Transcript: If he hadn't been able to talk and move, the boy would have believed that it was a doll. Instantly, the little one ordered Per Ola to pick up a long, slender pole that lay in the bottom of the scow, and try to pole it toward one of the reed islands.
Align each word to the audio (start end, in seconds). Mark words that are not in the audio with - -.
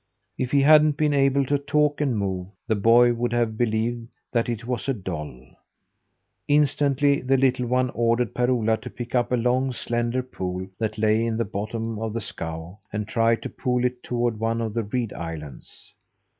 If 0.35 0.49
he 0.49 0.63
hadn't 0.63 0.97
been 0.97 1.13
able 1.13 1.45
to 1.45 1.59
talk 1.59 2.01
and 2.01 2.17
move, 2.17 2.47
the 2.65 2.73
boy 2.73 3.13
would 3.13 3.31
have 3.33 3.55
believed 3.55 4.07
that 4.31 4.49
it 4.49 4.65
was 4.65 4.89
a 4.89 4.95
doll. 4.95 5.45
Instantly, 6.47 7.21
the 7.21 7.37
little 7.37 7.67
one 7.67 7.91
ordered 7.91 8.33
Per 8.33 8.49
Ola 8.49 8.77
to 8.77 8.89
pick 8.89 9.13
up 9.13 9.31
a 9.31 9.35
long, 9.35 9.71
slender 9.71 10.23
pole 10.23 10.65
that 10.79 10.97
lay 10.97 11.23
in 11.23 11.37
the 11.37 11.45
bottom 11.45 11.99
of 11.99 12.15
the 12.15 12.19
scow, 12.21 12.79
and 12.91 13.07
try 13.07 13.35
to 13.35 13.47
pole 13.49 13.85
it 13.85 14.01
toward 14.01 14.39
one 14.39 14.59
of 14.59 14.73
the 14.73 14.81
reed 14.85 15.13
islands. 15.13 15.93